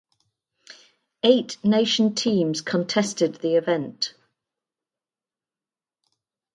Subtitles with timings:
[1.21, 4.15] Eight nation teams contested the event.